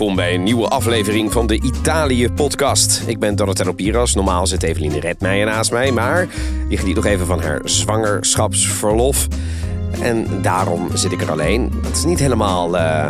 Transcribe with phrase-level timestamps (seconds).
[0.00, 3.02] Welkom bij een nieuwe aflevering van de Italië-podcast.
[3.06, 4.14] Ik ben Donatello Piras.
[4.14, 6.28] Normaal zit Eveline Redmeijer naast mij, maar
[6.68, 9.28] die geniet nog even van haar zwangerschapsverlof.
[10.02, 11.72] En daarom zit ik er alleen.
[11.82, 13.06] Dat is niet helemaal uh,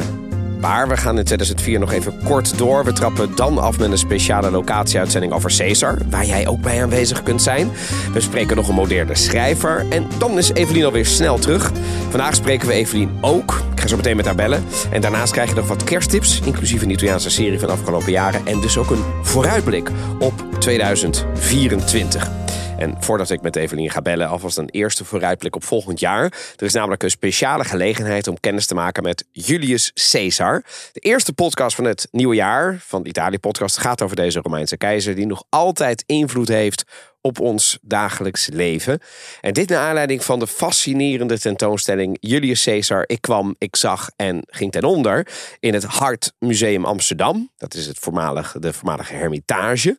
[0.60, 0.88] waar.
[0.88, 2.84] We gaan in 2004 nog even kort door.
[2.84, 7.22] We trappen dan af met een speciale locatieuitzending over Caesar, waar jij ook bij aanwezig
[7.22, 7.70] kunt zijn.
[8.12, 9.86] We spreken nog een moderne schrijver.
[9.88, 11.72] En dan is Evelien alweer snel terug.
[12.08, 13.62] Vandaag spreken we Evelien ook.
[13.72, 14.64] Ik ga zo meteen met haar bellen.
[14.90, 18.46] En daarnaast krijg je nog wat kersttips, inclusief een Italiaanse serie van de afgelopen jaren.
[18.46, 22.30] En dus ook een vooruitblik op 2024.
[22.80, 26.24] En voordat ik met Evelien ga bellen, alvast een eerste vooruitblik op volgend jaar.
[26.56, 30.62] Er is namelijk een speciale gelegenheid om kennis te maken met Julius Caesar.
[30.92, 35.14] De eerste podcast van het nieuwe jaar van de Italië-podcast gaat over deze Romeinse keizer,
[35.14, 36.84] die nog altijd invloed heeft
[37.20, 39.00] op ons dagelijks leven.
[39.40, 43.04] En dit naar aanleiding van de fascinerende tentoonstelling Julius Caesar.
[43.06, 45.26] Ik kwam, ik zag en ging ten onder
[45.58, 47.50] in het Hart Museum Amsterdam.
[47.56, 49.96] Dat is het voormalige, de voormalige Hermitage.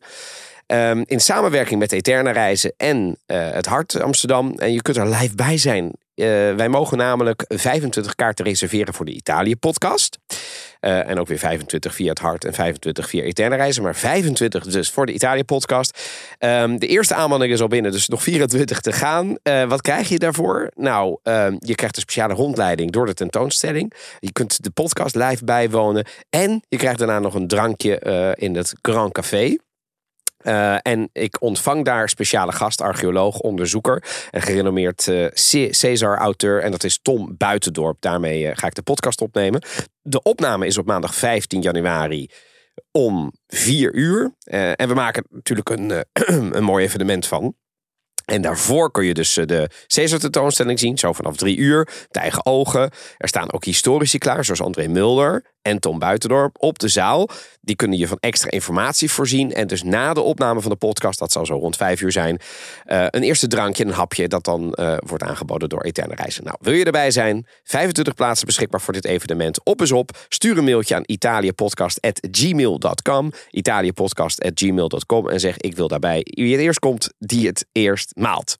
[0.66, 4.52] Um, in samenwerking met Eterne Reizen en uh, het Hart Amsterdam.
[4.58, 5.84] En je kunt er live bij zijn.
[5.84, 10.18] Uh, wij mogen namelijk 25 kaarten reserveren voor de Italië-podcast.
[10.80, 13.82] Uh, en ook weer 25 via het Hart en 25 via Eterne Reizen.
[13.82, 16.00] Maar 25 dus voor de Italië-podcast.
[16.38, 19.36] Um, de eerste aanmelding is al binnen, dus nog 24 te gaan.
[19.68, 20.70] wat krijg je daarvoor?
[20.74, 23.92] Nou, um, je krijgt een speciale rondleiding door de tentoonstelling.
[24.18, 26.06] Je kunt de podcast live bijwonen.
[26.30, 29.56] En je krijgt daarna nog een drankje in het Grand Café.
[30.44, 35.26] Uh, en ik ontvang daar speciale gast, archeoloog, onderzoeker en gerenommeerd uh,
[35.70, 36.62] Caesar-auteur.
[36.62, 38.00] En dat is Tom Buitendorp.
[38.00, 39.62] Daarmee uh, ga ik de podcast opnemen.
[40.02, 42.30] De opname is op maandag 15 januari
[42.90, 44.34] om 4 uur.
[44.76, 46.04] en we maken natuurlijk een,
[46.56, 47.54] een mooi evenement van.
[48.24, 52.46] En daarvoor kun je dus de Caesar tentoonstelling zien, zo vanaf drie uur, met eigen
[52.46, 52.90] ogen.
[53.16, 57.28] Er staan ook historici klaar, zoals André Mulder en Tom Buitendorp op de zaal.
[57.60, 59.52] Die kunnen je van extra informatie voorzien.
[59.52, 62.40] En dus na de opname van de podcast, dat zal zo rond vijf uur zijn,
[62.86, 66.44] uh, een eerste drankje, een hapje, dat dan uh, wordt aangeboden door Eterne Reizen.
[66.44, 67.46] Nou, wil je erbij zijn?
[67.64, 69.64] 25 plaatsen beschikbaar voor dit evenement.
[69.64, 70.10] Op is op.
[70.28, 76.20] Stuur een mailtje aan italiëpodcast.gmail.com italiëpodcast.gmail.com en zeg ik wil daarbij.
[76.24, 78.58] Wie het eerst komt, die het eerst maalt.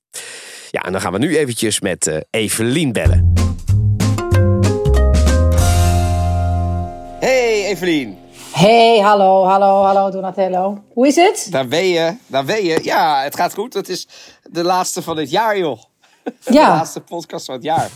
[0.71, 3.52] Ja, en dan gaan we nu eventjes met uh, Evelien bellen.
[7.72, 8.19] Evelien.
[8.50, 10.83] Hey, hallo, hallo, hallo Donatello.
[10.93, 11.47] Hoe is het?
[11.50, 12.81] Daar ben je, daar ben je.
[12.83, 13.75] Ja, het gaat goed.
[13.75, 14.09] Het is
[14.43, 15.83] de laatste van het jaar, joh.
[16.25, 16.31] Ja.
[16.50, 17.91] De laatste podcast van het jaar.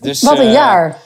[0.00, 0.98] Dus, wat een uh, jaar.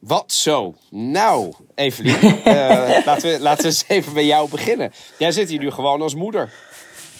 [0.00, 0.74] Wat zo.
[0.90, 2.44] Nou, Evelien, uh,
[3.06, 4.92] laten, we, laten we eens even bij jou beginnen.
[5.18, 6.52] Jij zit hier nu gewoon als moeder.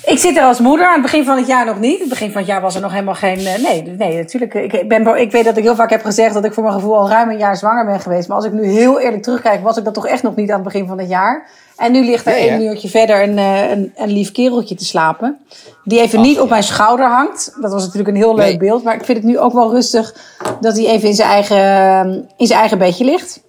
[0.05, 0.87] Ik zit er als moeder.
[0.87, 2.01] Aan het begin van het jaar nog niet.
[2.01, 3.43] het begin van het jaar was er nog helemaal geen.
[3.43, 4.55] Nee, nee natuurlijk.
[4.55, 6.97] Ik, ben, ik weet dat ik heel vaak heb gezegd dat ik voor mijn gevoel
[6.97, 8.29] al ruim een jaar zwanger ben geweest.
[8.29, 10.55] Maar als ik nu heel eerlijk terugkijk, was ik dat toch echt nog niet aan
[10.55, 11.49] het begin van het jaar.
[11.77, 15.39] En nu ligt er nee, één uurtje verder een, een, een, lief kereltje te slapen.
[15.85, 16.51] Die even Ach, niet op ja.
[16.51, 17.57] mijn schouder hangt.
[17.61, 18.57] Dat was natuurlijk een heel leuk nee.
[18.57, 18.83] beeld.
[18.83, 20.15] Maar ik vind het nu ook wel rustig
[20.61, 23.43] dat hij even in zijn eigen, in zijn eigen bedje ligt.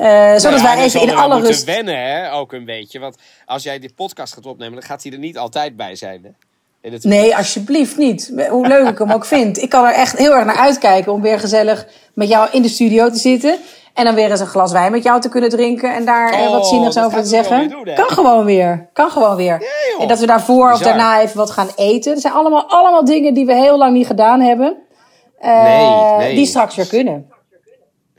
[0.00, 1.64] Uh, zodat ja, wij even in alle rust.
[1.64, 2.98] wennen, hè, ook een beetje.
[2.98, 3.16] Want
[3.46, 6.22] als jij dit podcast gaat opnemen, dan gaat hij er niet altijd bij zijn.
[6.22, 6.30] Hè?
[7.02, 8.32] Nee, alsjeblieft niet.
[8.50, 9.62] Hoe leuk ik hem ook vind.
[9.62, 12.68] Ik kan er echt heel erg naar uitkijken om weer gezellig met jou in de
[12.68, 13.58] studio te zitten.
[13.94, 15.94] En dan weer eens een glas wijn met jou te kunnen drinken.
[15.94, 17.68] En daar oh, wat zinnigs over te zeggen.
[17.68, 18.88] Doen, kan gewoon weer.
[18.92, 19.62] Kan gewoon weer.
[19.98, 20.72] En dat we daarvoor Bizar.
[20.72, 22.12] of daarna even wat gaan eten.
[22.12, 24.76] Dat zijn allemaal, allemaal dingen die we heel lang niet gedaan hebben.
[25.40, 26.34] Uh, nee, nee.
[26.34, 27.32] Die straks weer kunnen.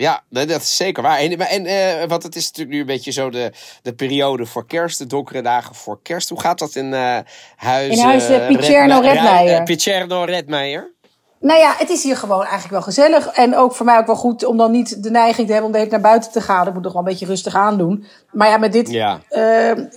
[0.01, 1.17] Ja, dat is zeker waar.
[1.17, 3.51] En, en uh, want het is natuurlijk nu een beetje zo de,
[3.81, 6.29] de periode voor kerst, de donkere dagen voor kerst.
[6.29, 7.17] Hoe gaat dat in uh,
[7.55, 7.97] huis?
[7.97, 9.53] In huis uh, Picerno Redmeijer.
[9.53, 10.91] Ja, Picerno Redmeijer.
[11.39, 13.27] Nou ja, het is hier gewoon eigenlijk wel gezellig.
[13.27, 15.71] En ook voor mij ook wel goed om dan niet de neiging te hebben om
[15.71, 16.67] de hele naar buiten te gaan.
[16.67, 18.05] Ik moet toch wel een beetje rustig aandoen.
[18.31, 19.19] Maar ja, met dit ja.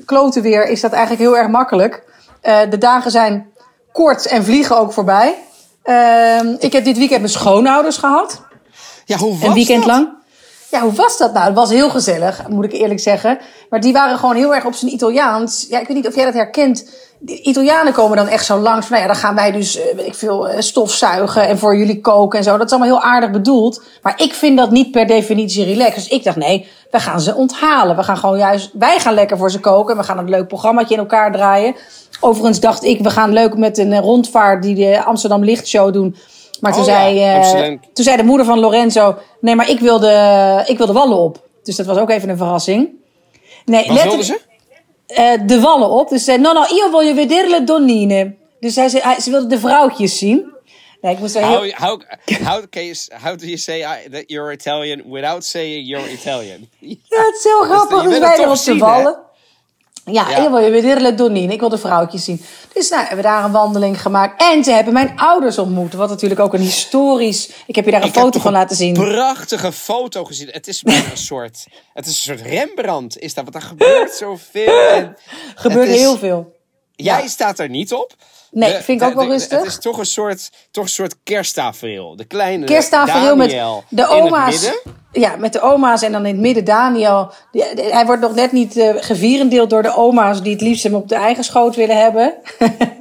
[0.04, 2.04] kloten weer is dat eigenlijk heel erg makkelijk.
[2.70, 3.52] de dagen zijn
[3.92, 5.34] kort en vliegen ook voorbij.
[6.58, 8.43] Ik heb dit weekend mijn schoonouders gehad.
[9.04, 9.90] Ja, hoe was een weekend dat?
[9.90, 10.08] lang.
[10.70, 11.46] Ja, hoe was dat nou?
[11.46, 13.38] Het was heel gezellig, moet ik eerlijk zeggen.
[13.70, 15.66] Maar die waren gewoon heel erg op zijn Italiaans.
[15.68, 16.90] Ja, ik weet niet of jij dat herkent.
[17.18, 18.86] De Italianen komen dan echt zo langs.
[18.86, 22.38] Van, nou ja, dan gaan wij dus, weet ik veel, stofzuigen en voor jullie koken
[22.38, 22.56] en zo.
[22.56, 23.82] Dat is allemaal heel aardig bedoeld.
[24.02, 25.94] Maar ik vind dat niet per definitie relaxed.
[25.94, 27.96] Dus ik dacht, nee, we gaan ze onthalen.
[27.96, 29.96] We gaan gewoon juist, wij gaan lekker voor ze koken.
[29.96, 31.74] We gaan een leuk programmaatje in elkaar draaien.
[32.20, 36.16] Overigens dacht ik, we gaan leuk met een rondvaart die de Amsterdam Lichtshow doen.
[36.60, 37.80] Maar toen, Oh zei, ja, uh, Amsterdam.
[37.92, 41.18] toen zei de moeder van Lorenzo: Nee, maar ik wil de, ik wil de wallen
[41.18, 41.42] op.
[41.62, 42.88] Dus dat was ook even een verrassing.
[43.64, 44.40] Nee, Wat wilden ze?
[45.08, 46.08] Uh, de wallen op.
[46.08, 48.34] Dus ze zei: No, no, io voglio vedere le donnine.
[48.60, 50.52] Dus hij, zei, hij, ze wilde de vrouwtjes zien.
[51.00, 51.46] Nee, ik moest heel...
[51.46, 52.00] How, how,
[52.44, 56.68] how, can you, how do you say I- that you're Italian without saying you're Italian?
[56.78, 58.02] Ja, het is heel grappig.
[58.02, 59.18] Dus wij erop te zien, vallen.
[60.04, 60.36] Ja, Ja.
[60.36, 61.50] ik wil je weer.
[61.50, 62.44] Ik wil de vrouwtjes zien.
[62.72, 64.40] Dus nou, hebben we daar een wandeling gemaakt.
[64.42, 65.92] En ze hebben mijn ouders ontmoet.
[65.94, 67.50] Wat natuurlijk ook een historisch...
[67.66, 68.92] Ik heb je daar een Ik foto van laten zien.
[68.94, 70.48] prachtige foto gezien.
[70.50, 73.18] Het is bijna een soort, het is een soort Rembrandt.
[73.18, 74.88] Is dat, want er gebeurt zoveel.
[74.90, 75.16] En
[75.54, 76.52] Gebeurt is- heel veel.
[76.92, 77.28] Jij Ja.
[77.28, 78.12] staat er niet op.
[78.54, 79.58] Nee, De- vind ik ook wel de- rustig.
[79.58, 82.16] Het is toch een soort, toch een soort kersttafereel.
[82.16, 83.50] De kleine Kersttafereel met
[83.88, 84.70] de oma's.
[85.12, 87.32] Ja, met de oma's en dan in het midden Daniel.
[87.76, 91.08] Hij wordt nog net niet eh gevierendeeld door de oma's die het liefst hem op
[91.08, 92.34] de eigen schoot willen hebben.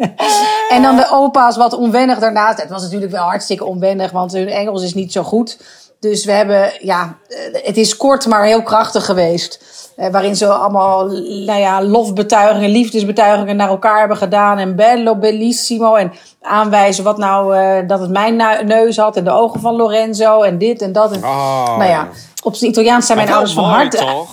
[0.70, 2.62] en dan de opa's wat onwennig daarnaast.
[2.62, 5.58] Het was natuurlijk wel hartstikke onwennig, want hun Engels is niet zo goed.
[6.04, 9.60] Dus we hebben, ja, eh, het is kort maar heel krachtig geweest.
[9.96, 11.06] Eh, waarin ze allemaal,
[11.46, 14.58] nou ja, lofbetuigingen, liefdesbetuigingen naar elkaar hebben gedaan.
[14.58, 15.96] En bello, bellissimo.
[15.96, 16.12] En
[16.42, 18.36] aanwijzen wat nou, eh, dat het mijn
[18.68, 19.18] neus had.
[19.18, 20.42] En de ogen van Lorenzo.
[20.42, 21.12] En dit en dat.
[21.12, 22.08] En, Oh, nou ja,
[22.44, 23.98] op zijn Italiaans zijn mijn ouders van harte.
[23.98, 24.30] toch?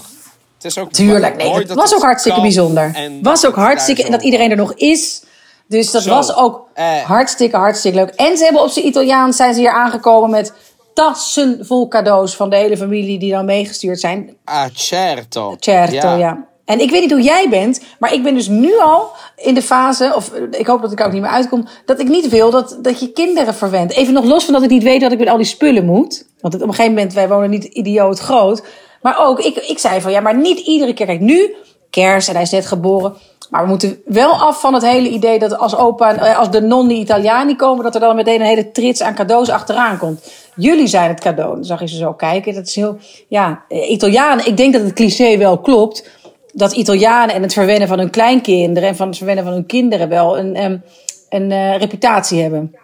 [0.55, 3.11] Het is ook Tuurlijk, nee, het was ook hartstikke bijzonder.
[3.23, 5.23] Was ook hartstikke, en dat iedereen er nog is.
[5.70, 6.99] Dus dat Zo, was ook eh.
[7.05, 8.08] hartstikke, hartstikke leuk.
[8.08, 10.52] En ze hebben op zijn Italiaans zijn ze hier aangekomen met
[10.94, 14.37] tassen vol cadeaus van de hele familie die dan meegestuurd zijn.
[14.44, 15.56] Ah, certo.
[15.58, 16.48] Certo, ja.
[16.64, 19.62] En ik weet niet hoe jij bent, maar ik ben dus nu al in de
[19.62, 22.28] fase, of eh, ik hoop dat ik er ook niet meer uitkom, dat ik niet
[22.28, 23.92] wil dat, dat je kinderen verwendt.
[23.92, 26.26] Even nog los van dat ik niet weet wat ik met al die spullen moet.
[26.40, 28.62] Want op een gegeven moment, wij wonen niet idioot groot.
[29.02, 31.06] Maar ook, ik, ik zei van ja, maar niet iedere keer.
[31.06, 31.54] Kijk, nu,
[31.90, 33.14] kerst en hij is net geboren.
[33.50, 36.50] Maar we moeten wel af van het hele idee dat als opa, en- eh, als
[36.50, 40.32] de nonni Italiani komen, dat er dan meteen een hele trits aan cadeaus achteraan komt.
[40.56, 41.55] Jullie zijn het cadeau.
[41.55, 42.55] Dan zag je ze zo kijken.
[42.55, 42.97] Dat is heel,
[43.29, 44.47] ja, eh, Italianen.
[44.47, 46.08] Ik denk dat het cliché wel klopt.
[46.52, 50.08] Dat Italianen en het verwennen van hun kleinkinderen en van het verwennen van hun kinderen
[50.08, 50.82] wel een, em,
[51.29, 52.75] een eh, reputatie hebben.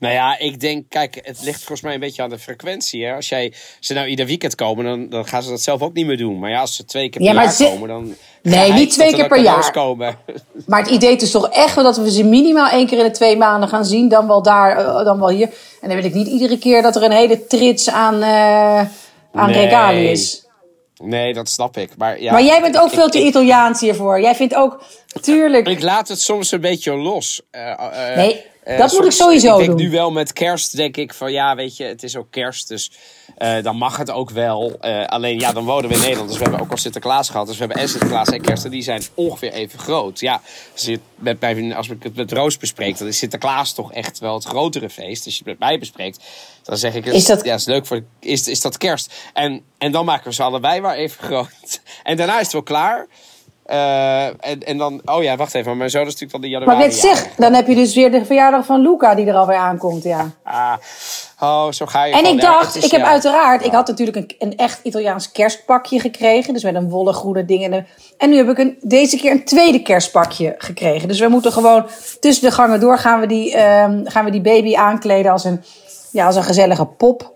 [0.00, 3.04] Nou ja, ik denk, kijk, het ligt volgens mij een beetje aan de frequentie.
[3.04, 3.14] Hè?
[3.14, 6.06] Als jij ze nou ieder weekend komen, dan, dan gaan ze dat zelf ook niet
[6.06, 6.38] meer doen.
[6.38, 8.14] Maar ja, als ze twee keer per Ja, jaar ze- komen, dan.
[8.42, 9.70] Nee, niet twee er keer per jaar.
[9.70, 10.16] Komen.
[10.66, 13.10] Maar het idee is toch echt wel dat we ze minimaal één keer in de
[13.10, 14.08] twee maanden gaan zien.
[14.08, 15.48] Dan wel daar, eh, dan wel hier.
[15.80, 18.84] En dan wil ik niet iedere keer dat er een hele trits aan, eh
[19.32, 20.10] aan Nee.
[20.10, 20.46] is.
[21.02, 21.90] Nee, dat snap ik.
[21.96, 24.20] Maar, ja, maar jij bent ook ik- veel te ik- Italiaans hiervoor.
[24.20, 24.82] Jij vindt ook,
[25.20, 25.68] tuurlijk.
[25.68, 27.42] Ik laat het soms een beetje los.
[27.50, 29.86] Eh, Nee, eh, dat moet ik sowieso Ik denk doen.
[29.86, 32.68] nu wel met kerst, denk ik van ja, weet je, het is ook kerst.
[32.68, 32.90] Dus
[33.36, 34.76] eh, dan mag het ook wel.
[34.80, 36.28] Eh, alleen ja, dan wonen we in Nederland.
[36.28, 37.46] Dus we hebben ook al Sinterklaas gehad.
[37.46, 38.64] Dus we hebben en Sinterklaas en kerst.
[38.64, 40.20] En die zijn ongeveer even groot.
[40.20, 40.40] Ja,
[40.72, 44.18] als, je met mij, als ik het met Roos bespreek, dan is Sinterklaas toch echt
[44.18, 45.24] wel het grotere feest.
[45.24, 46.24] Als je het met mij bespreekt,
[46.62, 49.12] dan zeg ik, Is dat- ja, is leuk voor, is, is dat kerst?
[49.32, 51.48] En, en dan maken we ze allebei maar even groot.
[52.02, 53.06] En daarna is het wel klaar.
[53.70, 56.48] Eh, en, en dan, oh ja, wacht even, maar mijn zoon is natuurlijk dan de
[56.48, 56.78] januari.
[56.78, 59.56] Maar net zeg, dan heb je dus weer de verjaardag van Luca die er alweer
[59.56, 60.30] aankomt, ja.
[60.44, 60.72] Ah,
[61.40, 62.14] oh, zo ga je.
[62.14, 63.06] En ik dacht, is- ik heb ja.
[63.06, 66.52] uiteraard, ik had natuurlijk een, een echt Italiaans kerstpakje gekregen.
[66.54, 67.64] Dus met een wollen groene ding.
[67.64, 67.86] En, een-
[68.18, 71.08] en nu heb ik een, deze keer een tweede kerstpakje gekregen.
[71.08, 71.86] Dus we moeten gewoon
[72.20, 75.62] tussen de gangen door gaan we die, ehm, gaan we die baby aankleden als een,
[76.12, 77.32] ja, als een gezellige pop.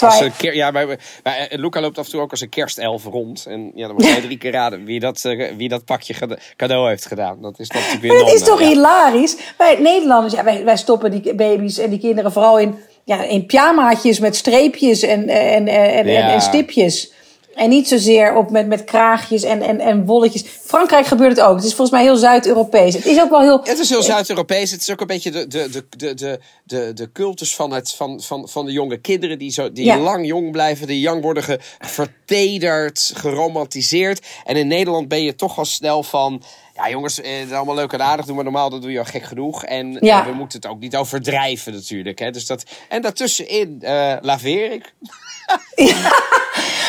[0.00, 2.48] Als een keer, ja, wij, wij, eh, Luca loopt af en toe ook als een
[2.48, 3.46] kerstelf rond.
[3.46, 6.14] En ja, dan moet jij drie keer raden wie dat, eh, wie dat pakje
[6.56, 7.42] cadeau heeft gedaan.
[7.42, 8.68] Dat is natuurlijk weer Maar het is toch ja.
[8.68, 9.36] hilarisch?
[9.58, 13.46] Wij Nederlanders, ja, wij, wij stoppen die baby's en die kinderen vooral in, ja, in
[13.46, 16.32] pyjamaatjes met streepjes en, en, en, en, en, Ja.
[16.32, 17.12] en stipjes.
[17.54, 20.44] En niet zozeer op met, met kraagjes en, en, en wolletjes.
[20.64, 21.54] Frankrijk gebeurt het ook.
[21.56, 22.94] Het is volgens mij heel Zuid-Europees.
[22.94, 23.60] Het is ook wel heel...
[23.64, 24.70] Het is heel Zuid-Europees.
[24.70, 27.92] Het is ook een beetje de, de, de, de, de, de, de cultus van, het,
[27.92, 29.98] van, van, van de jonge kinderen die, zo, die Ja.
[29.98, 34.26] lang jong blijven, die jong worden ge, vertederd, geromantiseerd.
[34.44, 36.42] En in Nederland ben je toch al snel van.
[36.74, 38.26] Ja, jongens, eh, het is allemaal leuk en aardig.
[38.26, 39.64] Doen we normaal, dat doe je al gek genoeg.
[39.64, 40.20] En Ja.
[40.20, 42.18] eh, we moeten het ook niet overdrijven, natuurlijk.
[42.18, 42.30] Hè.
[42.30, 44.94] Dus dat, en daartussenin eh laveer ik.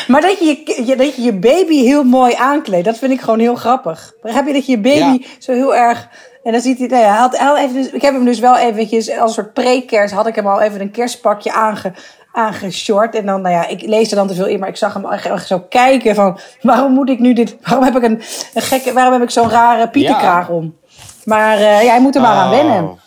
[0.08, 3.40] Maar dat je je, dat je je baby heel mooi aankleedt, dat vind ik gewoon
[3.40, 4.14] heel grappig.
[4.22, 5.28] Begrijp je dat je je baby Ja.
[5.40, 6.08] zo heel erg...
[6.44, 8.58] En dan ziet hij, nou ja, hij had, even, dus- ik heb hem dus wel
[8.58, 11.94] eventjes, als een soort pre-kerst, had ik hem al even een kerstpakje aange,
[12.32, 13.16] aangeshort.
[13.16, 15.06] En dan, nou ja, ik lees er dan te veel in, maar ik zag hem
[15.06, 18.22] echt, zo kijken van, waarom moet ik nu dit, waarom heb ik een,
[18.54, 20.78] een gekke, waarom heb ik zo'n rare pietenkraag om?
[21.24, 22.84] Maar eh, ja, hij moet er maar aan wennen.
[22.84, 23.00] Oh.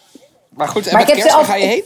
[0.50, 1.82] Maar goed, en Maar met ik heb kerst, zelf- ga je heen?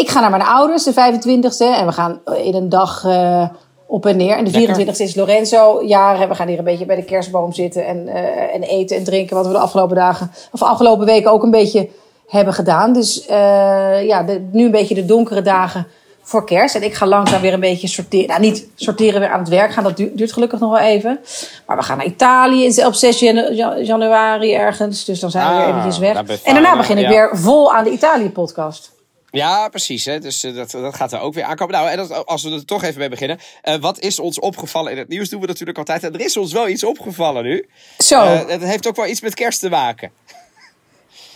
[0.00, 1.78] Ik ga naar mijn ouders, de 25e.
[1.78, 3.48] En we gaan in een dag eh,
[3.86, 4.36] op en neer.
[4.36, 4.86] En de Lekker.
[4.94, 6.28] 24e is Lorenzo jaren.
[6.28, 7.86] We gaan hier een beetje bij de kerstboom zitten.
[7.86, 9.36] En, eh, en eten en drinken.
[9.36, 11.88] Wat we de afgelopen dagen, of afgelopen weken ook een beetje
[12.26, 12.92] hebben gedaan.
[12.92, 15.86] Dus eh, ja, de, nu een beetje de donkere dagen
[16.22, 16.74] voor kerst.
[16.74, 18.28] En ik ga langzaam weer een beetje sorteren.
[18.28, 19.84] Nou, niet sorteren weer aan het werk gaan.
[19.84, 21.20] Dat duurt, duurt gelukkig nog wel even.
[21.66, 25.04] Maar we gaan naar Italië in- op 6 janu- jan- januari ergens.
[25.04, 26.42] Dus dan zijn we weer Ah, eventjes weg.
[26.44, 27.10] En daarna begin ik ja.
[27.10, 28.90] weer vol aan de Italië-podcast.
[29.30, 30.04] Ja, precies.
[30.04, 30.18] Hè?
[30.18, 31.74] Dus uh, dat, dat gaat er ook weer aankomen.
[31.74, 33.38] Nou, en dat, als we er toch even mee beginnen.
[33.64, 35.28] Uh, wat is ons opgevallen in het nieuws?
[35.28, 36.04] Doen we natuurlijk altijd.
[36.04, 37.68] En er is ons wel iets opgevallen nu.
[37.98, 38.22] Zo.
[38.24, 40.10] Uh, het heeft ook wel iets met kerst te maken.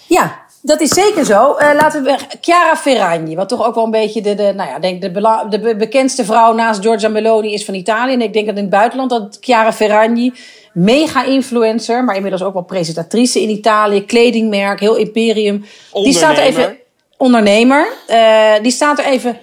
[0.06, 1.56] Ja, dat is zeker zo.
[1.58, 5.02] laten we Chiara Ferragni, wat toch ook wel een beetje de, de, nou ja, denk
[5.02, 5.10] de,
[5.50, 8.12] de bekendste vrouw naast Giorgia Meloni is van Italië.
[8.12, 10.32] En ik denk dat in het buitenland dat Chiara Ferragni,
[10.72, 15.64] mega influencer, maar inmiddels ook wel presentatrice in Italië, kledingmerk, heel imperium.
[15.92, 16.78] Die staat er even
[17.24, 17.92] ondernemer.
[18.08, 19.38] Uh, die staat er even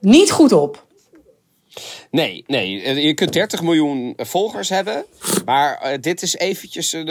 [0.00, 0.84] niet goed op.
[2.10, 2.82] Nee, nee.
[2.82, 5.04] Eh, je kunt 30 miljoen volgers hebben.
[5.44, 7.04] Maar uh, dit is eventjes de,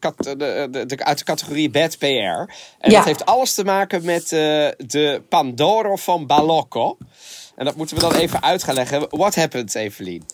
[0.00, 0.36] de,
[0.70, 2.04] de, de, uit de categorie bad PR.
[2.04, 2.48] En
[2.80, 2.96] ja.
[2.96, 4.28] dat heeft alles te maken met uh,
[4.76, 6.96] de Pandoro van Balocco.
[7.56, 9.06] En dat moeten we dan even uit gaan leggen.
[9.10, 10.24] What happened, Evelien?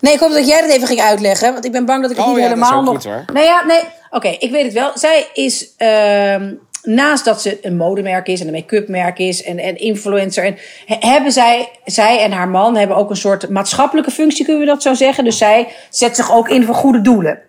[0.00, 1.52] Nee, ik hoop dat jij dat even ging uitleggen.
[1.52, 2.94] Want ik ben bang dat ik het oh, niet ja, helemaal nog...
[2.94, 3.24] Goed, hoor.
[3.32, 3.82] Nee, ja, nee.
[4.10, 4.90] Oké, ik weet het wel.
[4.94, 5.68] Zij is...
[5.78, 6.52] Uh,
[6.88, 10.44] naast dat ze een modemerk is en een make-up merk is en, en influencer.
[10.44, 14.68] En hebben zij, zij en haar man hebben ook een soort maatschappelijke functie, kunnen we
[14.68, 15.24] dat zo zeggen.
[15.24, 17.40] Dus zij zet zich ook in voor goede doelen.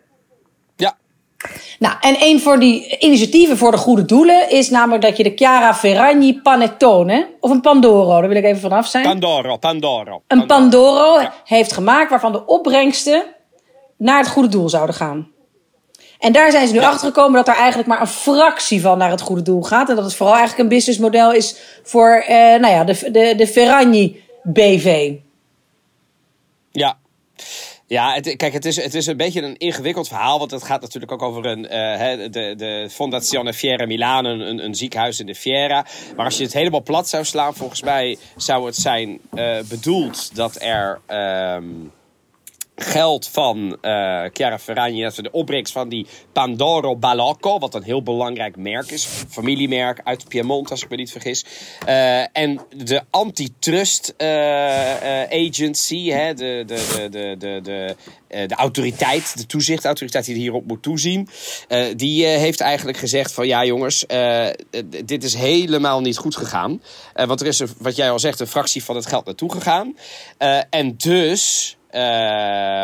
[0.76, 0.98] Ja.
[1.80, 5.32] Nou, en een van die initiatieven voor de goede doelen is namelijk dat je de
[5.36, 9.04] Chiara Ferragni Panettone, of een Pandoro, daar wil ik even vanaf zijn.
[9.04, 10.22] Pandoro, Pandoro.
[10.28, 11.34] Een Pandoro ja.
[11.46, 13.24] heeft gemaakt waarvan de opbrengsten
[13.98, 15.32] naar het goede doel zouden gaan.
[16.20, 16.90] En daar zijn ze nu ja.
[16.90, 19.90] achter gekomen dat er eigenlijk maar een fractie van naar het goede doel gaat.
[19.90, 23.48] En dat het vooral eigenlijk een businessmodel is voor uh, nou ja, de, de, de
[23.48, 25.14] Ferragni BV.
[26.72, 26.98] Ja.
[27.88, 30.40] Ja, het, kijk, het is, het is een beetje een ingewikkeld verhaal.
[30.40, 34.76] Want het gaat natuurlijk ook over een, uh, de, de Fondazione Fiera Milan, een, een
[34.76, 35.86] ziekenhuis in de Fiera.
[36.16, 40.36] Maar als je het helemaal plat zou slaan, volgens mij zou het zijn uh, bedoeld
[40.36, 41.00] dat er.
[41.10, 41.58] Uh,
[42.82, 48.04] geld van uh, Chiara Ferragni, dat de opbrengst van die Pandoro Balocco, wat een heel
[48.04, 51.46] belangrijk merk is, familiemerk uit Piemont, als ik me niet vergis.
[51.88, 54.28] Uh, en de antitrust uh,
[55.30, 57.96] agency, hè, de, de, de, de, de,
[58.48, 61.30] de autoriteit, de toezichtautoriteit die hierop moet toezien,
[61.96, 64.06] die heeft eigenlijk gezegd van ja jongens,
[65.06, 66.82] dit is helemaal niet goed gegaan.
[67.14, 69.98] want er is, wat jij al zegt, een fractie van het geld naartoe gegaan.
[70.70, 72.84] en dus Uh,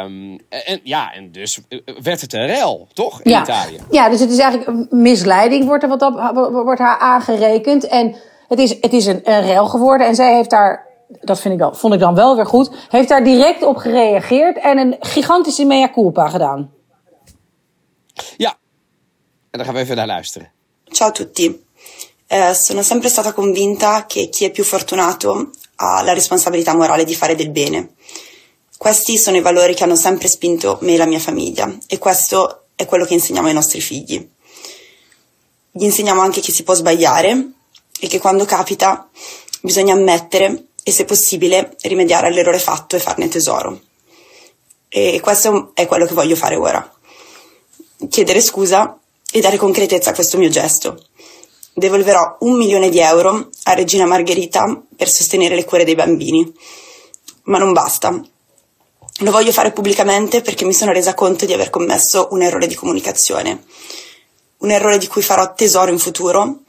[0.49, 1.59] en, ja, en dus
[2.01, 3.21] werd het een rel, toch?
[3.21, 3.41] In ja.
[3.41, 3.79] Italië.
[3.91, 6.13] Ja, dus het is eigenlijk een misleiding, wordt, er wat op,
[6.51, 7.87] wordt haar aangerekend.
[7.87, 8.15] En
[8.47, 10.07] het is, het is een, een rel geworden.
[10.07, 10.87] En zij heeft daar,
[11.21, 14.57] dat vind ik dan, vond ik dan wel weer goed, heeft daar direct op gereageerd
[14.57, 16.71] en een gigantische mea culpa gedaan.
[18.37, 18.49] Ja,
[19.51, 20.51] en dan gaan we even naar luisteren.
[20.83, 21.63] Ciao a tutti.
[22.27, 27.15] Eh, sono sempre stata convinta che chi è più fortunato ha la responsabilità morale di
[27.15, 27.89] fare del bene.
[28.77, 32.65] Questi sono i valori che hanno sempre spinto me e la mia famiglia e questo
[32.75, 34.29] è quello che insegniamo ai nostri figli.
[35.71, 37.51] Gli insegniamo anche che si può sbagliare
[37.99, 39.09] e che quando capita
[39.61, 43.81] bisogna ammettere e se possibile rimediare all'errore fatto e farne tesoro.
[44.87, 46.93] E questo è quello che voglio fare ora.
[48.09, 48.99] Chiedere scusa
[49.31, 51.03] e dare concretezza a questo mio gesto.
[51.73, 56.53] Devolverò un milione di euro a Regina Margherita per sostenere le cure dei bambini.
[57.43, 58.21] Ma non basta.
[59.19, 62.75] Lo voglio fare pubblicamente perché mi sono resa conto di aver commesso un errore di
[62.75, 63.63] comunicazione,
[64.57, 66.63] un errore di cui farò tesoro in futuro,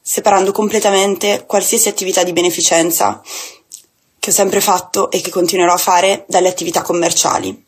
[0.00, 3.22] separando completamente qualsiasi attività di beneficenza
[4.18, 7.62] che ho sempre fatto e che continuerò a fare dalle attività commerciali.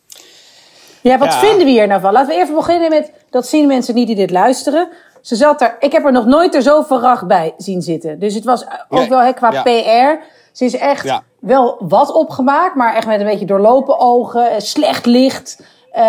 [1.03, 1.41] Ja, wat ja.
[1.41, 2.13] vinden we hier nou van?
[2.13, 4.89] Laten we even beginnen met, dat zien mensen niet die dit luisteren.
[5.21, 8.19] Ze zat er, ik heb er nog nooit er zo verracht bij zien zitten.
[8.19, 9.09] Dus het was ook nee.
[9.09, 9.63] wel he, qua ja.
[9.63, 10.25] PR.
[10.53, 11.23] Ze is echt ja.
[11.47, 15.63] Wel wat opgemaakt, maar echt met een beetje doorlopen ogen, slecht licht.
[15.97, 16.03] Uh,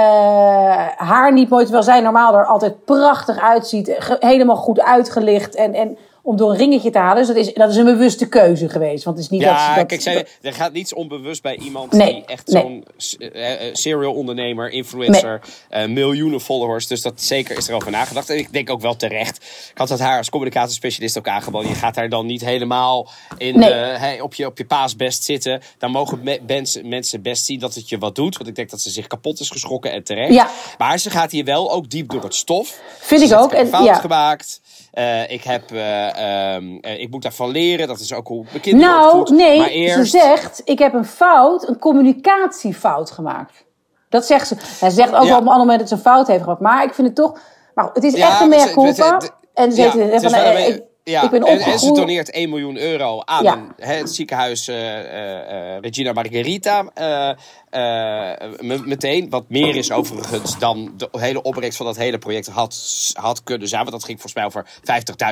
[0.95, 4.15] haar niet mooi, terwijl zij normaal er altijd prachtig uitziet.
[4.19, 7.17] Helemaal goed uitgelicht en, en om door een ringetje te halen.
[7.17, 9.03] Dus dat is, dat is een bewuste keuze geweest.
[9.03, 11.91] Want het is niet ja, dat, dat, kijk, zij, er gaat niets onbewust bij iemand
[11.91, 12.61] nee, die echt nee.
[12.61, 12.85] zo'n
[13.19, 15.87] uh, serial ondernemer, influencer, nee.
[15.87, 16.87] uh, miljoenen followers.
[16.87, 18.29] Dus dat zeker is er over nagedacht.
[18.29, 19.37] En ik denk ook wel terecht.
[19.71, 21.69] Ik had dat haar als communicatiespecialist ook aangeboden.
[21.69, 23.65] Je gaat daar dan niet helemaal in, uh,
[23.97, 25.61] hey, op, je, op je paasbest zitten.
[25.77, 28.37] Dan mogen me mensen, mensen best zien dat het je wat doet.
[28.37, 30.33] Want ik denk dat ze zich kapot is geschrokken en terecht.
[30.33, 30.49] Ja.
[30.77, 32.79] Maar ze gaat hier wel ook diep door het stof.
[32.99, 33.51] Vind ik ook.
[33.51, 33.93] En, fout ja.
[33.93, 34.61] gemaakt.
[34.97, 37.87] Uh, ik, heb, uh, um, uh, ik moet daarvan leren.
[37.87, 39.95] Dat is ook hoe kinderen Nou, nee, maar eerst...
[39.95, 43.65] ze zegt, ik heb een fout, een communicatiefout gemaakt.
[44.09, 44.55] Dat zegt ze.
[44.79, 45.35] Hij zegt ook ja.
[45.35, 46.61] op een ander moment dat ze een fout heeft gemaakt.
[46.61, 47.39] Maar ik vind het toch...
[47.73, 49.13] Maar het is ja, echt een mea culpa.
[49.13, 52.31] Het, en ze ja, heeft, van, eh, ik, Ja, ik ben en, en ze doneert
[52.31, 53.53] 1 miljoen euro aan Ja.
[53.53, 56.81] een, hè, het ziekenhuis eh, eh, eh, Regina Margherita.
[58.59, 63.11] me- meteen, wat meer is overigens dan de hele opbrengst van dat hele project had,
[63.13, 63.81] had kunnen zijn.
[63.81, 64.65] Want dat ging volgens mij over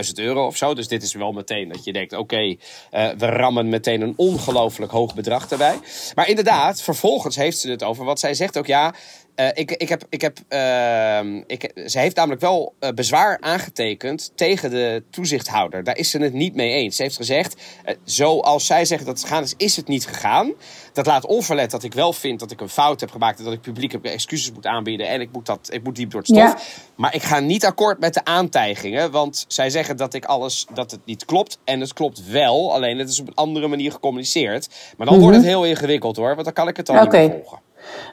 [0.08, 0.74] 50.000 euro of zo.
[0.74, 2.56] Dus dit is wel meteen dat je denkt, oké,
[2.92, 5.80] we rammen meteen een ongelooflijk hoog bedrag erbij.
[6.16, 8.94] Maar inderdaad, vervolgens heeft ze het over wat zij zegt ook, ja...
[9.36, 14.32] eh, ik, ik heb, ik heb, ehm, ik, ze heeft namelijk wel eh, bezwaar aangetekend
[14.36, 15.84] tegen de toezichthouder.
[15.84, 16.96] Daar is ze het niet mee eens.
[16.96, 20.54] Ze heeft gezegd, eh, zoals zij zeggen dat het gegaan is, is het niet gegaan.
[20.94, 23.54] Dat laat onverlet dat ik wel vind dat ik een fout heb gemaakt en dat
[23.54, 26.40] ik publiek excuses moet aanbieden en ik moet, dat, ik moet diep door het stof.
[26.40, 26.58] Ja.
[26.96, 30.92] Maar ik ga niet akkoord met de aantijgingen, want zij zeggen dat ik alles, dat
[30.92, 31.60] het niet klopt.
[31.64, 34.68] En het klopt wel, alleen het is op een andere manier gecommuniceerd.
[34.98, 37.06] Maar dan wordt het heel ingewikkeld hoor, want dan kan ik het dan Mhm.
[37.06, 37.18] Oké.
[37.18, 37.65] niet meer volgen.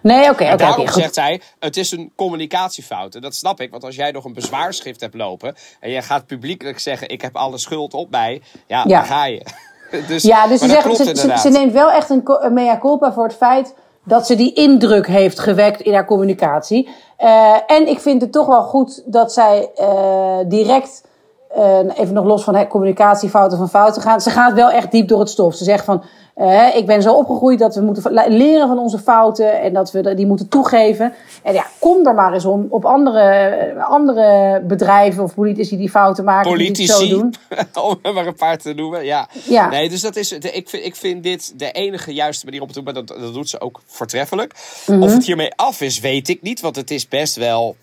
[0.03, 3.15] Nee, oké, En oké, daarom zegt zij, het is een communicatiefout.
[3.15, 5.55] En dat snap ik, want als jij nog een bezwaarschrift hebt lopen...
[5.81, 8.43] en jij gaat publiekelijk zeggen, ik heb alle schuld op mij...
[8.67, 8.99] ja, Ja.
[8.99, 9.43] dan ga je.
[10.09, 11.41] dus, Ja, dus ze, zegt, ze, ze, inderdaad.
[11.41, 13.75] ze neemt wel echt een mea culpa voor het feit
[14.05, 16.89] dat ze die indruk heeft gewekt in haar communicatie.
[17.17, 21.05] Eh, en ik vind het toch wel goed dat zij eh, direct,
[21.49, 25.09] eh, even nog los van hè, communicatiefouten van fouten gaan, ze gaat wel echt diep
[25.09, 25.55] door het stof.
[25.55, 26.03] Ze zegt van,
[26.35, 30.15] eh, ik ben zo opgegroeid dat we moeten leren van onze fouten en dat we
[30.15, 31.13] die moeten toegeven.
[31.43, 36.25] En ja, kom er maar eens om op andere, andere bedrijven of politici die fouten
[36.25, 37.35] maken, die het zo Politici, doen.
[37.89, 39.05] om er maar een paar te noemen.
[39.05, 39.29] Ja.
[39.49, 39.69] Ja.
[39.69, 42.75] Nee, dus dat is, ik, vind, ik vind dit de enige juiste manier om te
[42.75, 42.85] doen.
[42.85, 44.55] Maar dat, dat doet ze ook voortreffelijk.
[44.87, 45.03] Mhm.
[45.03, 46.61] Of het hiermee af is, weet ik niet.
[46.61, 47.77] Want het is best wel...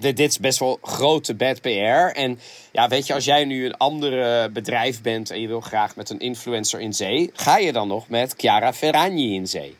[0.00, 2.16] Dit, dit is best wel grote bad PR.
[2.18, 2.38] En
[2.72, 5.30] ja, weet je, als jij nu een ander bedrijf bent...
[5.30, 7.30] en je wil graag met een influencer in zee...
[7.34, 9.76] ga je dan nog met Chiara Ferragni in zee?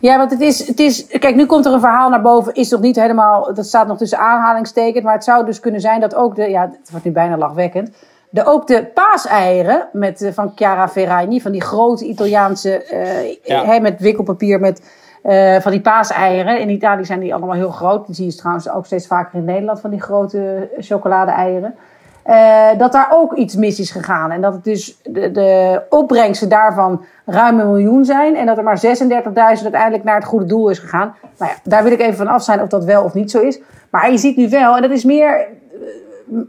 [0.00, 1.06] Ja, want het is, het is.
[1.06, 2.54] Kijk, nu komt er een verhaal naar boven.
[2.54, 3.54] Is nog niet helemaal.
[3.54, 5.04] Dat staat nog tussen aanhalingstekens.
[5.04, 6.50] Maar het zou dus kunnen zijn dat ook de.
[6.50, 7.90] Ja, het wordt nu bijna lachwekkend.
[8.30, 11.40] De, ook de paaseieren met, eh, van Chiara Ferragni.
[11.40, 12.82] Van die grote Italiaanse.
[12.84, 13.78] eh Ja.
[13.78, 14.82] met wikkelpapier met.
[15.24, 16.58] Eh, van die paaseieren.
[16.60, 18.06] In Italië zijn die allemaal heel groot.
[18.06, 19.80] Die zie je trouwens ook steeds vaker in Nederland.
[19.80, 21.74] Van die grote chocolade-eieren.
[22.22, 24.30] Eh, dat daar ook iets mis is gegaan.
[24.30, 28.36] En dat het dus de, de opbrengsten daarvan ruim een miljoen zijn.
[28.36, 31.14] En dat er maar 36.000 uiteindelijk naar het goede doel is gegaan.
[31.38, 33.40] Nou ja, daar wil ik even van af zijn of dat wel of niet zo
[33.40, 33.60] is.
[33.90, 35.46] Maar je ziet nu wel, en dat is meer.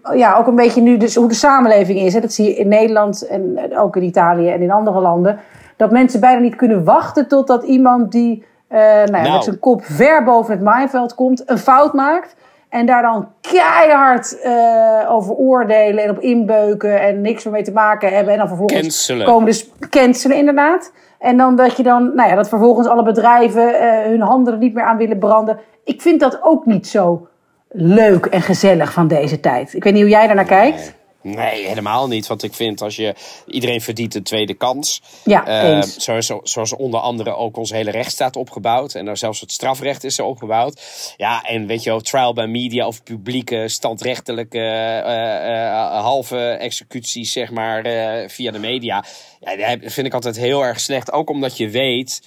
[0.03, 2.13] eh, Ja, ook een beetje nu dus hoe de samenleving is.
[2.13, 5.39] Dat zie je in Nederland en ook in Italië en in andere landen.
[5.77, 8.45] Dat mensen bijna niet kunnen wachten totdat iemand die
[8.79, 9.33] nou ja, Nou.
[9.33, 12.35] met zijn kop ver boven het maaiveld komt, een fout maakt.
[12.69, 17.71] En daar dan keihard eh, over oordelen en op inbeuken en niks meer mee te
[17.71, 18.33] maken hebben.
[18.33, 19.25] En dan vervolgens Cancelen.
[19.25, 20.91] komen dus cancelen inderdaad.
[21.19, 24.59] En dan dat je dan, nou ja, dat vervolgens alle bedrijven eh, hun handen er
[24.59, 25.59] niet meer aan willen branden.
[25.83, 27.27] Ik vind dat ook niet zo
[27.69, 29.73] leuk en gezellig van deze tijd.
[29.73, 30.95] Ik weet niet hoe jij daarnaar kijkt.
[31.27, 32.27] Nee, helemaal niet.
[32.27, 33.15] Want ik vind als je.
[33.47, 35.01] Iedereen verdient een tweede kans.
[35.23, 35.95] Ja, Eh, eens.
[35.97, 38.95] zoals, zoals onder andere ook onze hele rechtsstaat opgebouwd.
[38.95, 40.81] En daar zelfs het strafrecht is er opgebouwd.
[41.17, 47.31] Ja, en weet je wel, trial by media of publieke, standrechtelijke, eh, eh, halve executies,
[47.31, 49.03] zeg maar, eh, via de media.
[49.39, 51.11] Ja, dat vind ik altijd heel erg slecht.
[51.11, 52.21] Ook omdat je weet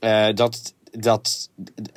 [0.00, 0.74] eh, dat.
[0.98, 1.48] Dat,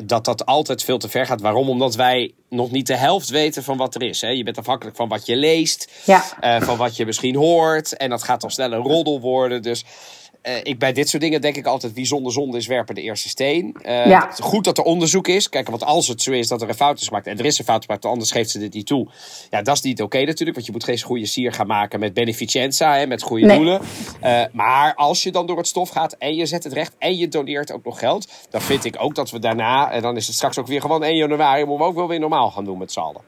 [0.04, 1.42] dat dat altijd veel te ver gaat.
[1.42, 1.70] Waarom?
[1.70, 4.22] Omdat wij nog niet de helft weten van wat er is.
[4.22, 4.30] Hè?
[4.30, 5.92] Je bent afhankelijk van wat je leest.
[6.06, 6.24] Ja.
[6.40, 7.98] Eh, van wat je misschien hoort.
[7.98, 9.62] En dat gaat dan snel een roddel worden.
[9.62, 9.86] Dus
[10.46, 13.02] eh, ik, bij dit soort dingen denk ik altijd: wie zonder zonde is, werpen de
[13.02, 13.76] eerste steen.
[13.82, 14.28] Eh, Ja.
[14.30, 15.50] het is Goed dat er onderzoek is.
[15.50, 17.28] Kijk, want als het zo is dat er een fout is gemaakt.
[17.28, 19.08] en er is een fout gemaakt, anders geeft ze dit niet toe.
[19.50, 20.54] Ja, dat is niet oké natuurlijk.
[20.54, 22.96] Want je moet geen goede sier gaan maken met beneficenza.
[22.98, 23.56] Hè, met goede Nee.
[23.58, 23.82] doelen.
[24.22, 26.14] Eh, maar als je dan door het stof gaat.
[26.14, 26.94] en je zet het recht.
[26.98, 28.28] en je doneert ook nog geld.
[28.50, 29.92] dan vind ik ook dat we daarna.
[29.92, 31.66] en dan is het straks ook weer gewoon 1 januari.
[31.66, 33.22] moeten we ook wel weer normaal gaan doen met z'n allen.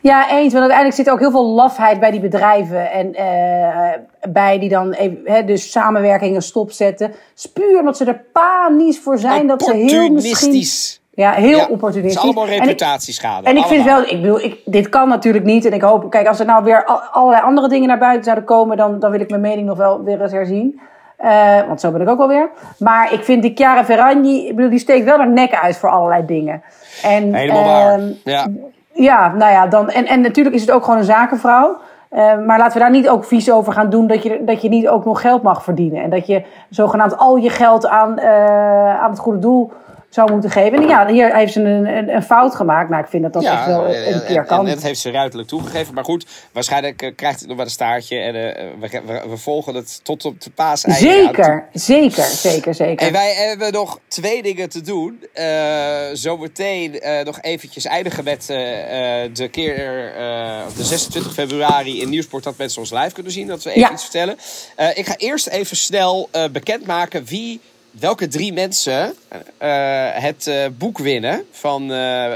[0.00, 0.52] Ja, eens.
[0.52, 2.90] Want uiteindelijk zit er ook heel veel lafheid bij die bedrijven.
[2.90, 3.90] En eh,
[4.28, 7.12] bij die dan even, hè, dus samenwerkingen stopzetten.
[7.34, 9.46] Spuur omdat ze er panisch voor zijn.
[9.46, 10.10] Dat ze heel misschien...
[10.32, 11.00] Opportunistisch.
[11.14, 12.16] Ja, heel Ja, Het opportunistisch.
[12.16, 13.48] is allemaal En ik- reputatieschade.
[13.48, 15.64] En ik vind wel, ik bedoel, ik, dit kan natuurlijk niet.
[15.64, 18.44] En ik hoop, kijk, als er nou weer al- allerlei andere dingen naar buiten zouden
[18.44, 20.80] komen, dan, dan wil ik mijn mening nog wel weer eens herzien.
[21.16, 22.48] Eh, want zo ben ik ook wel weer.
[22.78, 25.90] Maar ik vind die Chiara Ferragni, ik bedoel, die steekt wel haar nek uit voor
[25.90, 26.62] allerlei dingen.
[27.02, 27.92] En, Helemaal waar.
[27.98, 28.46] ehm, Ja.
[28.94, 31.76] Ja, nou ja, dan, en, en natuurlijk is het ook gewoon een zakenvrouw.
[32.08, 34.68] Eh, maar laten we daar niet ook vies over gaan doen dat je, dat je
[34.68, 36.02] niet ook nog geld mag verdienen.
[36.02, 39.72] En dat je zogenaamd al je geld aan, eh, aan het goede doel
[40.14, 40.78] zou moeten geven.
[40.78, 42.90] En ja, hier heeft ze een, een, een fout gemaakt.
[42.90, 44.58] Nou, ik vind dat dat echt wel een, een keer kan.
[44.58, 45.94] En, en, dat heeft ze ruidelijk toegegeven.
[45.94, 48.18] Maar goed, waarschijnlijk uh, krijgt het nog wel een staartje.
[48.18, 48.42] En uh,
[48.80, 50.80] we, we, we, volgen het tot op de paas.
[50.80, 53.06] Zeker, zeker, zeker, zeker.
[53.06, 55.24] En wij hebben nog twee dingen te doen.
[55.34, 55.46] Uh,
[56.12, 60.12] zometeen nog eventjes eindigen met de keer
[60.76, 63.46] de 26 februari in Nieuwsport dat mensen ons live kunnen zien.
[63.46, 63.92] Dat we even ja.
[63.92, 64.36] iets vertellen.
[64.94, 67.60] ik ga eerst even snel bekendmaken wie
[67.98, 69.14] welke drie mensen
[69.62, 72.34] uh, het uh, boek winnen van uh,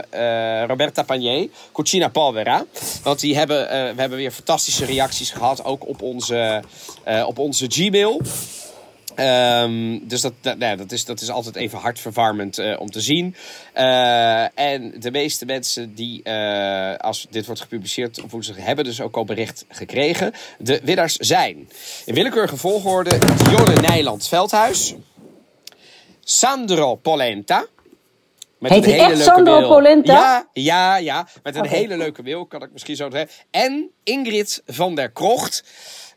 [0.66, 2.64] Roberta Pagné, Cucina Polvera.
[3.02, 6.62] Want die hebben, we hebben weer fantastische reacties gehad, ook op onze,
[7.26, 8.20] op onze Gmail.
[9.16, 13.00] Um, dus dat, dat, nou, dat, is, dat is altijd even hartverwarmend uh, om te
[13.00, 13.34] zien.
[14.54, 16.30] En de meeste mensen die,
[16.98, 20.32] als dit wordt gepubliceerd op woensdag, hebben dus ook al bericht gekregen.
[20.58, 21.68] De winnaars zijn
[22.04, 24.94] in willekeurige volgorde Dionne Nijland Veldhuis.
[26.30, 27.66] Sandro Polenta.
[28.58, 29.68] Met Heet een hele echt Sandro wil.
[29.68, 30.12] Polenta?
[30.12, 31.28] Ja, ja, ja.
[31.42, 31.78] Met een okay.
[31.78, 33.30] hele leuke wil, kan ik misschien zo zeggen.
[33.50, 35.64] En Ingrid van der Krocht.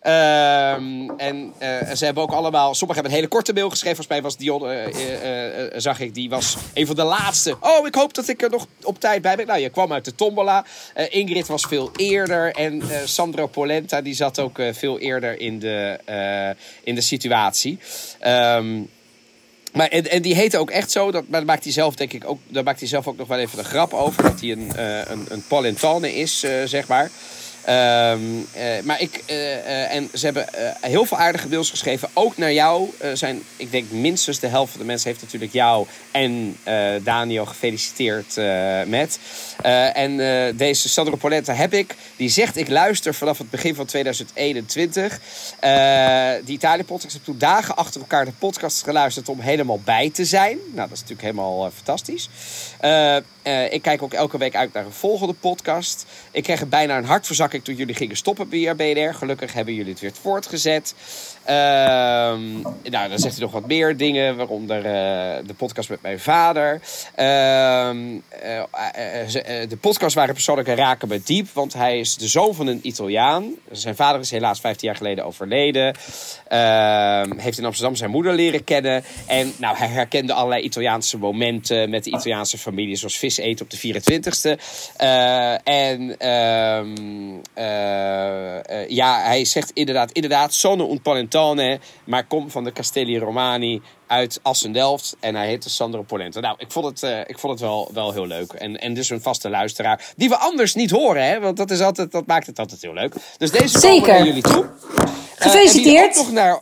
[0.04, 2.76] Um, en uh, ze hebben ook allemaal.
[2.76, 3.96] Sommigen hebben een hele korte mail geschreven.
[3.96, 7.58] Volgens mij was Dion, uh, uh, zag ik, die was een van de laatste.
[7.60, 9.48] Oh, ik hoop dat ik er nog op tijd bij ben.
[9.48, 10.66] Nou, je kwam uit de tombola.
[11.10, 12.56] Ingrid was veel eerder.
[12.56, 16.00] En Sandro Polenta, die zat ook veel eerder in de,
[16.84, 17.80] in de situatie.
[18.28, 18.90] Um,
[19.72, 22.30] maar, en, en, die heette ook echt zo, dat, maar maakt hij zelf denk ik
[22.30, 24.24] ook, daar maakt hij zelf ook nog wel even een grap over.
[24.24, 27.12] Dat hij een, uh, een, een Polentane is, uh, zeg maar.
[27.70, 30.46] Um, uh, maar ik, uh, en ze hebben
[30.82, 32.10] heel veel aardige mails geschreven.
[32.14, 35.88] Ook naar jou zijn, ik denk minstens de helft van de mensen heeft natuurlijk jou
[36.12, 36.58] en
[37.04, 38.36] Daniel gefeliciteerd
[38.88, 39.20] met.
[39.94, 40.18] en
[40.58, 41.96] deze Sandro Poletta heb ik.
[42.16, 45.20] Die zegt, ik luister vanaf het begin van 2021.
[46.46, 47.14] die Italië-podcast.
[47.14, 50.58] heb toen dagen achter elkaar de podcast geluisterd om helemaal bij te zijn.
[50.58, 52.30] Nou, dat is natuurlijk helemaal fantastisch.
[53.70, 56.06] ik kijk ook elke week uit naar een volgende podcast.
[56.32, 57.06] Ik er bijna een
[57.52, 59.14] hartverzakking toen jullie gingen stoppen bij BNR.
[59.14, 60.94] Gelukkig hebben jullie het weer voortgezet.
[61.50, 66.20] Um, nou, dan zegt hij nog wat meer dingen, waaronder uh, de podcast met mijn
[66.20, 66.74] vader.
[66.74, 68.64] Um, uh,
[69.70, 73.54] de podcast waren persoonlijke raken me diep, want hij is de zoon van een Italiaan.
[73.72, 75.86] Zijn vader is helaas 15 jaar geleden overleden.
[75.88, 79.04] Um, heeft in Amsterdam zijn moeder leren kennen.
[79.28, 83.72] En nou, hij herkende allerlei Italiaanse momenten met de Italiaanse familie, zoals vis eten op
[83.72, 84.60] de 24ste.
[85.64, 86.16] en
[88.88, 91.02] ja, hij zegt inderdaad, inderdaad, sono un
[92.04, 95.16] Maar kom van de Castelli Romani uit Assen-Delft.
[95.20, 96.40] En hij heette Sandro Polenta.
[96.40, 98.54] Nou, ik vond het, uh, ik vond het wel, wel heel leuk.
[98.54, 100.14] En, en dus een vaste luisteraar.
[100.16, 101.40] Die we anders niet horen, hè?
[101.40, 103.16] Want dat, is altijd, dat maakt het altijd heel leuk.
[103.38, 104.02] Dus deze Zeker.
[104.02, 104.70] komen naar jullie toe.
[105.36, 106.16] Gefeliciteerd.
[106.16, 106.62] Uh, nog naar,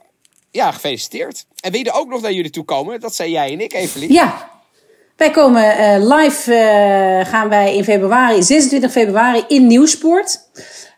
[0.51, 1.45] ja, gefeliciteerd.
[1.59, 4.11] En wie er ook nog naar jullie toe komen, dat zijn jij en ik, Evelien.
[4.11, 4.57] Ja.
[5.15, 10.39] Wij komen uh, live, gaan wij in februari, 26 februari in Nieuwsport.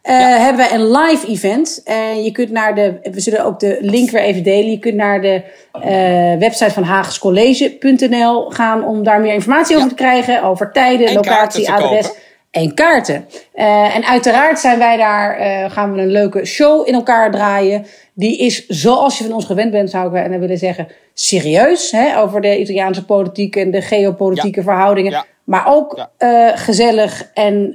[0.04, 0.28] Uh, ja.
[0.28, 1.82] hebben wij een live event.
[1.86, 4.72] En je kunt naar de, we zullen ook de link weer even delen.
[4.72, 5.42] Je kunt naar de
[5.76, 9.78] uh, website van hagescollege.nl gaan om daar meer informatie ja.
[9.78, 10.44] over te krijgen.
[10.44, 12.08] Over tijden, en locatie, adres.
[12.08, 12.22] Kopen.
[12.52, 13.28] En kaarten.
[13.56, 17.86] Uh, en uiteraard zijn wij daar, gaan we een leuke show in elkaar draaien.
[18.14, 21.92] Die is, zoals je van ons gewend bent, zou ik willen zeggen, serieus.
[21.92, 24.66] Hè, over de Italiaanse politiek en de geopolitieke ja.
[24.66, 25.26] verhoudingen.
[25.44, 26.50] Maar ook ja.
[26.52, 27.74] uh, gezellig en,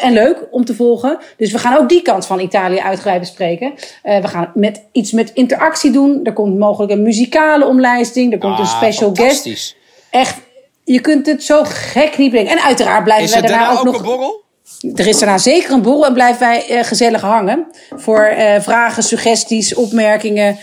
[0.00, 1.18] en leuk om te volgen.
[1.36, 3.74] Dus we gaan ook die kant van Italië uitgebreid bespreken.
[4.02, 6.20] We gaan met, iets met interactie doen.
[6.24, 8.32] Er komt mogelijk een muzikale omlijsting.
[8.32, 9.76] Er komt ah, een special guest.
[10.10, 10.40] Echt,
[10.92, 12.50] je kunt het zo gek niet brengen.
[12.52, 13.96] En uiteraard blijven wij daarna ook, ook nog...
[13.96, 14.44] een borrel?
[14.94, 17.66] Er is daarna zeker een borrel en blijven wij gezellig hangen.
[17.96, 20.58] Voor vragen, suggesties, opmerkingen.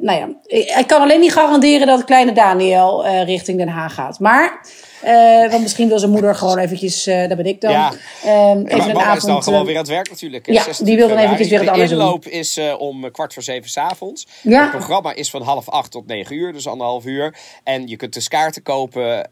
[0.00, 0.28] nou ja,
[0.78, 4.20] ik kan alleen niet garanderen dat kleine Daniel richting Den Haag gaat.
[4.20, 4.60] Maar...
[5.04, 7.72] Uh, want misschien wil zijn moeder gewoon eventjes, uh, dat ben ik dan.
[7.72, 7.92] Ja.
[8.24, 9.16] Uh, even ja, een avond.
[9.16, 10.46] is dan gewoon weer aan het werk natuurlijk.
[10.46, 11.98] Ja, die wil dan eventjes weer het anders doen.
[11.98, 14.26] De inloop is om kwart voor zeven s'avonds.
[14.42, 14.62] Ja.
[14.62, 17.34] Het programma is van half acht tot negen uur, dus anderhalf uur.
[17.64, 19.28] En je kunt dus kaarten kopen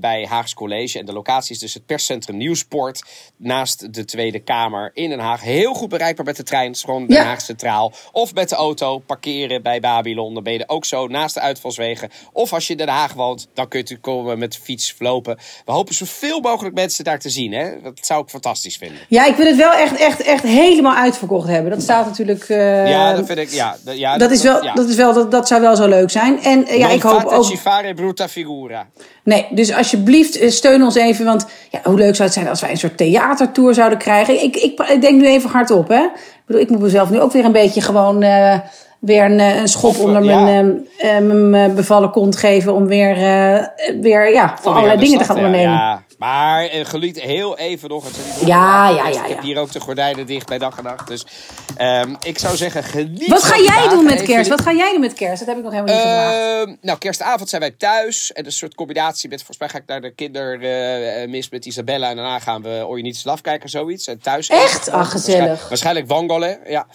[0.00, 0.98] bij Haags College.
[0.98, 3.04] En de locatie is dus het perscentrum Nieuwsport.
[3.36, 5.42] Naast de Tweede Kamer in Den Haag.
[5.42, 6.74] Heel goed bereikbaar met de trein.
[6.76, 7.92] Gewoon Den Haag Centraal.
[8.12, 10.34] Of met de auto parkeren bij Babylon.
[10.34, 12.10] Dan ben je er ook zo naast de uitvalswegen.
[12.32, 15.38] Of als je in Den Haag woont, dan kun je komen met de fiets lopen.
[15.64, 17.52] We hopen zoveel mogelijk mensen daar te zien.
[17.52, 17.80] Hè?
[17.82, 18.98] Dat zou ik fantastisch vinden.
[19.08, 21.70] Ja, ik wil het wel echt, echt, echt helemaal uitverkocht hebben.
[21.70, 22.48] Dat staat natuurlijk.
[22.48, 23.50] Uh, ja, dat vind ik.
[23.50, 24.74] Ja, ja, dat, dat, is wel, ja.
[24.74, 26.42] dat, is wel, dat, dat zou wel zo leuk zijn.
[26.42, 27.44] En uh, ja, ik hoop ook.
[27.44, 28.86] Cifare brutta figura.
[29.24, 31.24] Nee, dus alsjeblieft steun ons even.
[31.24, 34.42] Want ja, hoe leuk zou het zijn als wij een soort theatertour zouden krijgen.
[34.42, 36.02] Ik, ik, ik denk nu even hardop, hè?
[36.02, 38.22] Ik bedoel, ik moet mezelf nu ook weer een beetje gewoon.
[38.22, 38.58] Uh,
[38.98, 40.40] weer een, eh, een schop onder ja.
[40.40, 42.74] mijn, eh, eh, mijn bevallen kont geven.
[42.74, 43.66] Om weer, eh,
[44.00, 45.44] weer ja, voor allerlei dingen te gaan ja.
[45.44, 45.74] ondernemen.
[45.74, 48.04] Ja, maar eh, geliet heel even nog.
[48.04, 48.96] Het Ja, opgemaakt.
[48.96, 49.44] ja, ja, Ik heb ja.
[49.44, 51.08] hier ook de gordijnen dicht bij dag en nacht.
[51.08, 51.26] Dus
[51.76, 54.48] ehm, ik zou zeggen, geniet Wat ga jij doen met kerst?
[54.50, 55.38] Wat ga jij doen met kerst?
[55.38, 56.66] Dat heb ik nog helemaal niet gevraagd.
[56.66, 58.32] Ehm, nou, kerstavond zijn wij thuis.
[58.32, 59.38] En een soort combinatie met...
[59.38, 62.10] Volgens mij ga ik naar de kindermis met Isabella.
[62.10, 64.06] En daarna gaan we Or Niet Slaaf kijken, zoiets.
[64.06, 64.90] En thuis Echt?
[64.92, 65.68] gezellig.
[65.68, 66.86] Waarschijnlijk, waarschijnlijk ja.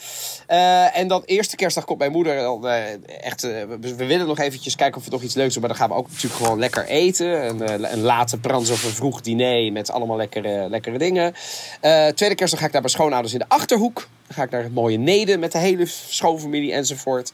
[0.48, 2.42] Eh, en dan eerste kerstdag komt mijn moeder.
[2.42, 2.84] Dan, eh,
[3.22, 5.62] echt, eh, we, willen nog eventjes kijken of we nog iets leuks doen.
[5.62, 7.48] Maar dan gaan we ook natuurlijk gewoon lekker eten.
[7.48, 11.34] Een, eh, een late brans of een vroeg diner met allemaal lekkere, lekkere dingen.
[11.82, 14.08] Eh, tweede kerstdag ga ik naar mijn schoonouders in de Achterhoek.
[14.28, 17.32] Dan ga ik naar het mooie Neden met de hele schoonfamilie enzovoort.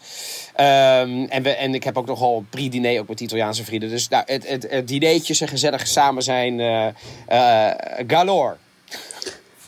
[0.56, 3.90] Ehm, en, we, en ik heb ook nogal een pre-diner ook met Italiaanse vrienden.
[3.90, 6.88] Dus nou, het, het, het gezellig samen zijn eh
[7.28, 8.56] eh, galore.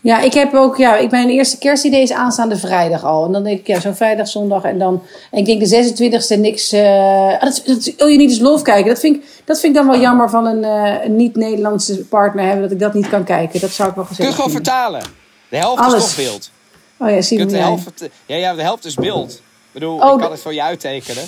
[0.01, 3.25] Ja, ik heb ook, ja, ik de eerste kerstidee is aanstaande vrijdag al.
[3.25, 4.63] En dan denk ik, ja, zo'n vrijdag, zondag.
[4.63, 5.93] En dan, en ik denk de
[6.35, 6.71] 26e niks.
[6.71, 8.87] eh ah, dat, dat wil je niet eens love kijken.
[8.89, 12.43] Dat vind, ik, dat vind ik dan wel jammer van een, eh, een niet-Nederlandse partner
[12.45, 12.61] hebben.
[12.61, 13.59] Dat ik dat niet kan kijken.
[13.59, 15.01] Dat zou ik wel Kun je gewoon vertalen.
[15.49, 16.03] De helft Alles.
[16.03, 16.51] is toch beeld.
[16.97, 19.31] Oh ja, zie Je de helft, ja, ja, de helft is beeld.
[19.31, 21.23] Ik bedoel, Oh, ik kan het voor je uittekenen.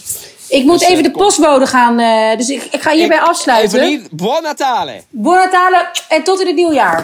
[0.49, 1.97] Ik moet Dus, eh, even de postbode gaan.
[2.37, 3.79] dus ik, ik ga hierbij Ik- afsluiten.
[3.79, 5.01] Evelien, buon Natale.
[5.09, 7.01] Buon Natale en tot in het nieuwjaar.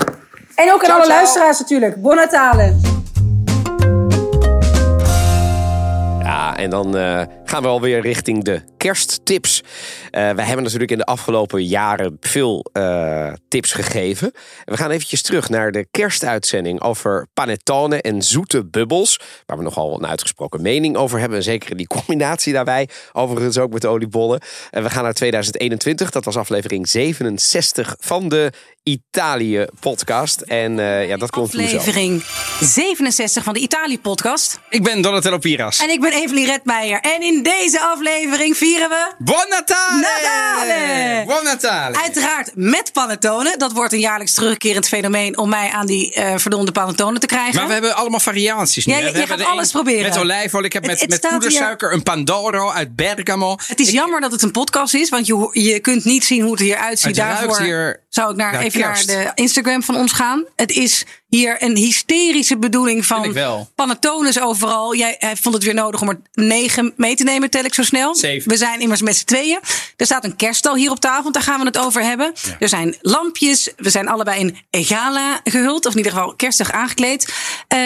[0.57, 1.17] En ook aan Ciao, alle ciao.
[1.17, 2.01] luisteraars natuurlijk.
[2.01, 2.75] Buon Natale.
[6.19, 9.63] Ja, en dan eh, gaan we alweer richting de kersttips.
[10.11, 14.31] Eh we hebben natuurlijk in de afgelopen jaren veel eh, tips gegeven.
[14.65, 19.19] En we gaan eventjes terug naar de kerstuitzending over panettone en zoete bubbels.
[19.45, 21.37] Waar we nogal een uitgesproken mening over hebben.
[21.37, 22.89] En zeker die combinatie daarbij.
[23.13, 24.41] Overigens ook met de oliebollen.
[24.69, 26.11] En we gaan naar 2021.
[26.11, 28.51] Dat was aflevering 67 van de
[28.87, 30.41] Italië-podcast.
[30.41, 31.57] En eh, ja, dat komt zo.
[31.57, 32.23] Aflevering
[32.59, 34.59] 67 van de Italië-podcast.
[34.69, 35.79] Ik ben Donatello Piras.
[35.79, 36.99] En ik ben Evelien Redmeijer.
[36.99, 39.11] En in deze aflevering vieren we...
[39.17, 40.01] Buon Natale!
[40.01, 41.23] Natale!
[41.25, 42.01] Buon Natale!
[42.01, 43.55] Uiteraard met panettone.
[43.57, 47.55] Dat wordt een jaarlijks terugkerend fenomeen om mij aan die eh verdomde panettone te krijgen.
[47.55, 48.93] Maar we hebben allemaal variaties nu.
[48.93, 50.09] Ja, je- We je gaat alles een proberen.
[50.09, 50.65] Met olijfolie.
[50.65, 53.55] Ik heb Het- met, het met poedersuiker een Pandoro uit Bergamo.
[53.67, 56.51] Het is jammer dat het een podcast is, want je, je kunt niet zien hoe
[56.51, 57.07] het eruit ziet.
[57.07, 59.07] Het ruikt Daarvoor hier zou ik naar, even kerst.
[59.07, 60.45] naar de Instagram van ons gaan.
[60.55, 63.69] Het is hier een hysterische bedoeling van ik wel.
[63.75, 64.95] panettones overal.
[64.95, 67.83] Jij hij vond het weer nodig om er negen mee te nemen, tel ik zo
[67.83, 68.15] snel.
[68.15, 68.49] Zeven.
[68.49, 69.59] We zijn immers met z'n tweeën.
[69.95, 72.33] Er staat een kerststal hier op tafel, daar gaan we het over hebben.
[72.59, 73.69] Er zijn lampjes.
[73.77, 77.33] We zijn allebei in gala gehuld, of in ieder geval kerstig aangekleed.
[77.67, 77.79] Eh,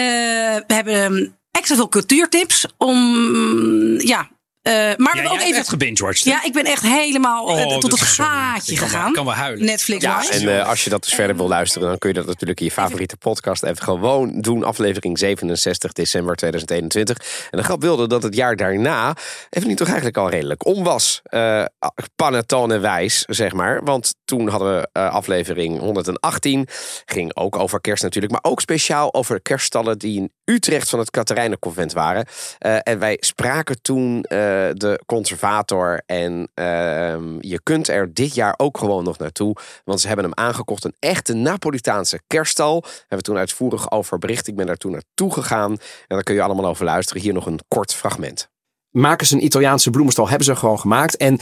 [0.66, 4.30] we hebben extra veel cultuurtips om, ja...
[4.62, 6.24] eh, maar we Ja, hebben ook even echt gebingewatcht.
[6.24, 9.12] ja, ik ben echt helemaal eh, Oh, tot het gaatje Ik kan wel- gegaan.
[9.12, 9.64] kan wel huilen.
[9.66, 12.26] Netflix Ja, en eh, als je dat dus verder wil luisteren, dan kun je dat
[12.26, 14.64] natuurlijk in je favoriete podcast even gewoon doen.
[14.64, 17.16] Aflevering 67 december 2021.
[17.50, 19.16] En de grap wilde dat het jaar daarna
[19.50, 21.20] even niet toch eigenlijk al redelijk om was.
[21.22, 21.64] Eh
[22.16, 23.84] panettone wijs, zeg maar.
[23.84, 26.68] Want toen hadden we eh, aflevering 118.
[27.04, 31.92] Ging ook over kerst natuurlijk, maar ook speciaal over kerststallen die Utrecht van het Katerijnenconvent
[31.92, 32.26] waren.
[32.58, 34.38] Eh, en wij spraken toen eh,
[34.72, 36.02] de conservator.
[36.06, 39.56] En ehm, je kunt er dit jaar ook gewoon nog naartoe.
[39.84, 40.84] Want ze hebben hem aangekocht.
[40.84, 42.80] Een echte Napolitaanse kerststal.
[42.80, 44.46] Daar hebben we toen uitvoerig over bericht.
[44.46, 45.70] Ik ben daar toen naartoe gegaan.
[45.70, 47.22] En daar kun je allemaal over luisteren.
[47.22, 48.50] Hier nog een kort fragment.
[48.90, 50.28] maken ze een Italiaanse bloemenstal.
[50.28, 51.16] Hebben ze gewoon gemaakt.
[51.16, 51.38] En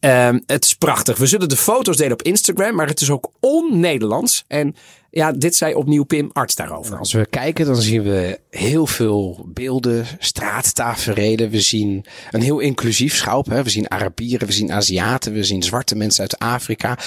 [0.00, 1.18] ehm, het is prachtig.
[1.18, 2.74] We zullen de foto's delen op Instagram.
[2.74, 4.44] Maar het is ook on-Nederlands.
[4.46, 4.76] En
[5.14, 6.98] ja, dit zei opnieuw Pim Arts daarover.
[6.98, 11.50] Als we kijken, dan zien we heel veel beelden, straattaferelen.
[11.50, 13.44] We zien een heel inclusief schouw.
[13.48, 13.62] Hè?
[13.62, 16.98] We zien Arabieren, we zien Aziaten, we zien zwarte mensen uit Afrika,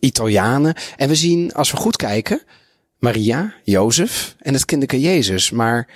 [0.00, 0.74] Italianen.
[0.96, 2.42] En we zien, als we goed kijken,
[2.98, 5.50] Maria, Jozef en het kinderke Jezus.
[5.50, 5.88] Maar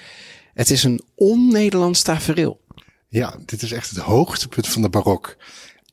[0.55, 2.61] het is een on-Nederlands tafereel.
[3.09, 5.37] Ja, dit is echt het hoogtepunt van de barok.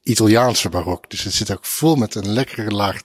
[0.10, 1.10] Italiaanse barok.
[1.10, 3.02] Dus het zit ook vol met een lekkere laag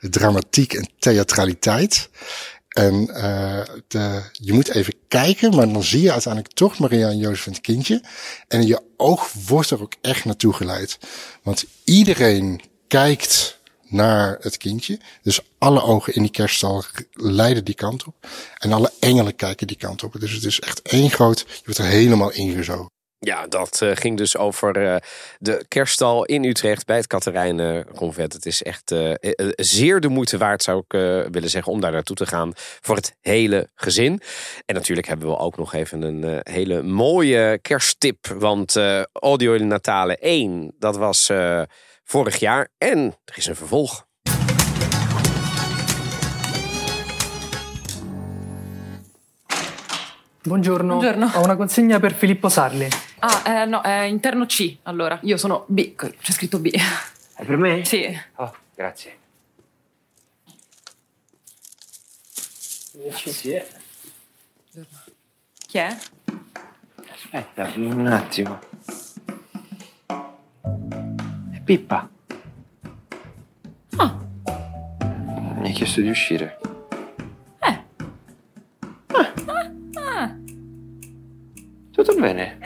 [0.00, 2.08] dramatiek en theatraliteit.
[2.68, 7.18] En uh, de, je moet even kijken, maar dan zie je uiteindelijk toch Maria en
[7.18, 8.02] Jozef en het kindje.
[8.48, 10.98] En je oog wordt er ook echt naartoe geleid.
[11.42, 14.98] Want iedereen kijkt naar het kindje.
[15.22, 18.14] Dus alle ogen in die kerststal leiden die kant op.
[18.58, 20.20] En alle engelen kijken die kant op.
[20.20, 22.94] Dus het is echt één groot, je wordt er helemaal ingezogen.
[23.18, 24.96] Ja, dat uh, ging dus over uh,
[25.38, 28.32] de kerststal in Utrecht bij het Katerijnenconvent.
[28.32, 29.14] Het is echt uh,
[29.56, 30.92] zeer de moeite waard, zou ik
[31.32, 34.20] willen zeggen, om daar naartoe te gaan voor het hele gezin.
[34.66, 38.26] En natuurlijk hebben we ook nog even een hele mooie kersttip.
[38.26, 38.76] Want
[39.12, 41.30] Audio in Natale 1, dat was
[42.04, 42.68] vorig jaar.
[42.78, 44.06] En er is een vervolg.
[50.42, 50.98] Buongiorno.
[50.98, 51.26] Buongiorno.
[51.26, 52.88] Ho una consegna per Filippo Sarli.
[53.18, 55.18] Ah, eh, no, è interno C, allora.
[55.22, 56.70] Io sono B, c'è scritto B.
[56.70, 57.84] È per me?
[57.84, 58.06] Sì.
[58.36, 59.18] Oh, grazie.
[62.98, 63.66] Eh.
[65.66, 65.96] Chi è?
[67.10, 68.58] Aspetta, un attimo.
[71.52, 72.08] È Pippa.
[73.96, 74.18] Ah.
[75.56, 76.58] Mi ha chiesto di uscire.
[77.60, 77.84] Eh.
[81.92, 82.58] Tutto bene?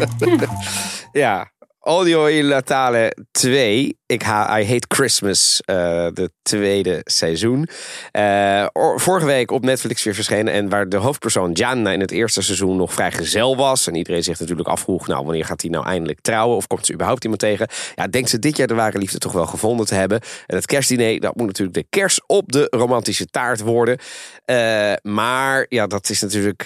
[1.14, 1.46] Ja,
[1.82, 3.98] Audio Natale 2.
[4.06, 5.76] Ik ha I Hate Christmas, eh,
[6.14, 7.68] de tweede seizoen.
[8.10, 10.52] Eh, or- vorige week op Netflix weer verschenen.
[10.52, 13.86] En waar de hoofdpersoon Gianna in het eerste seizoen nog vrij gezel was.
[13.86, 16.56] En iedereen zich natuurlijk afvroeg, nou wanneer gaat hij nou eindelijk trouwen?
[16.56, 17.68] Of komt ze überhaupt iemand tegen?
[17.94, 20.20] Ja, denkt ze dit jaar de ware liefde toch wel gevonden te hebben.
[20.46, 23.98] En het kerstdiner, dat moet natuurlijk de kers op de romantische taart worden.
[24.44, 26.64] Eh, maar ja, dat is natuurlijk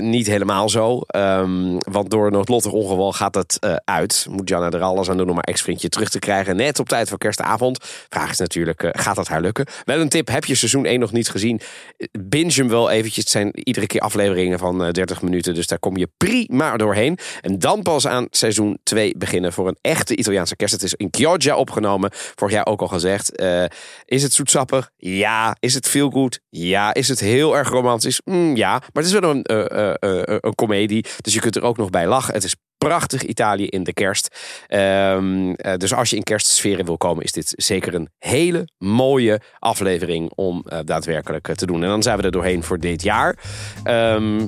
[0.00, 1.00] niet helemaal zo.
[1.00, 4.26] Ehm, want door een noodlottig ongeval gaat het uit.
[4.30, 6.56] Moet Janna er alles aan doen om haar ex-vriendje terug te krijgen.
[6.56, 7.78] Net op tijd voor kerstavond.
[8.08, 9.66] Vraag is natuurlijk, eh, gaat dat haar lukken?
[9.84, 11.60] Wel een tip, heb je seizoen 1 nog niet gezien?
[11.96, 13.24] Eh, Binge hem wel eventjes.
[13.24, 15.54] Het zijn iedere keer afleveringen van eh, 30 minuten.
[15.54, 17.18] Dus daar kom je prima doorheen.
[17.40, 20.74] En dan pas aan seizoen 2 beginnen voor een echte Italiaanse kerst.
[20.74, 22.10] Het is in Chioggia opgenomen.
[22.12, 23.36] Vorig jaar ook al gezegd.
[23.36, 23.64] Eh,
[24.04, 24.90] is het zoetsappig?
[24.96, 25.56] Ja.
[25.60, 26.40] Is het feel good?
[26.48, 26.94] Ja.
[26.94, 28.20] Is het heel erg romantisch?
[28.24, 28.70] Mm, ja.
[28.70, 31.04] Maar het is wel een, eh, eh, eh, een komedie.
[31.20, 32.34] Dus je kunt er ook nog bij lachen.
[32.34, 32.54] Het is
[32.86, 34.36] prachtig Italië in de kerst.
[34.66, 39.40] Ehm, eh, dus als je in kerstsferen wil komen, is dit zeker een hele mooie
[39.58, 41.82] aflevering om eh, daadwerkelijk eh, te doen.
[41.82, 43.38] En dan zijn we er doorheen voor dit jaar.
[43.84, 44.38] Ehm,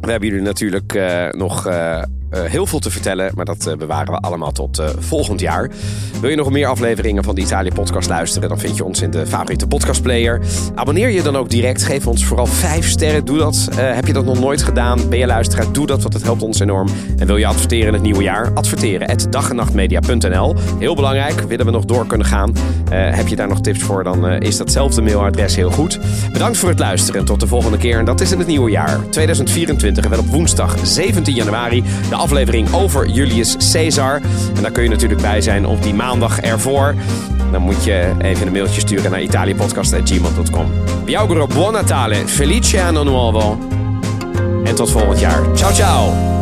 [0.00, 0.92] we hebben jullie natuurlijk
[1.30, 1.64] nog
[2.30, 5.70] eh, heel veel te vertellen, maar dat eh, bewaren we allemaal tot eh, volgend jaar.
[6.20, 8.48] Wil je nog meer afleveringen van de Italië Podcast luisteren?
[8.48, 10.40] Dan vind je ons in de favoriete podcastplayer.
[10.74, 11.82] Abonneer je dan ook direct.
[11.82, 13.24] Geef ons vooral vijf sterren.
[13.24, 13.68] Doe dat.
[13.74, 15.08] Heb je dat nog nooit gedaan?
[15.08, 15.72] Ben je luisteraar?
[15.72, 16.88] Doe dat, want het helpt ons enorm.
[17.16, 18.52] En wil je adverteren in het nieuwe jaar?
[18.54, 20.54] Adverteren at dagennachtmedia.nl.
[20.78, 22.52] Heel belangrijk, willen we nog door kunnen gaan?
[22.90, 24.04] Heb je daar nog tips voor?
[24.04, 25.98] Dan is datzelfde mailadres heel goed.
[26.32, 27.98] Bedankt voor het luisteren en tot de volgende keer.
[27.98, 30.04] En dat is in het nieuwe jaar 2024.
[30.04, 31.84] En wel op woensdag 17 januari
[32.16, 34.20] de aflevering over Julius Caesar.
[34.56, 36.94] En daar kun je natuurlijk bij zijn op die maandag ervoor.
[37.52, 40.66] Dan moet je even een mailtje sturen naar italiapodcast.gmail.com.
[41.04, 43.58] Vi auguro buon Natale, felice anno nuovo.
[44.64, 45.42] En tot volgend jaar.
[45.54, 46.35] Ciao ciao.